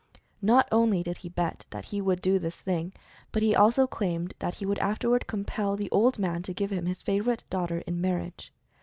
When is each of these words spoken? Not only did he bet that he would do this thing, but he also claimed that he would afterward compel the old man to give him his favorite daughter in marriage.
Not 0.41 0.67
only 0.71 1.03
did 1.03 1.17
he 1.17 1.29
bet 1.29 1.67
that 1.69 1.85
he 1.93 2.01
would 2.01 2.23
do 2.23 2.39
this 2.39 2.55
thing, 2.55 2.91
but 3.31 3.43
he 3.43 3.53
also 3.55 3.85
claimed 3.85 4.33
that 4.39 4.55
he 4.55 4.65
would 4.65 4.79
afterward 4.79 5.27
compel 5.27 5.75
the 5.75 5.91
old 5.91 6.17
man 6.17 6.41
to 6.41 6.55
give 6.55 6.71
him 6.71 6.87
his 6.87 7.03
favorite 7.03 7.43
daughter 7.51 7.83
in 7.85 8.01
marriage. 8.01 8.51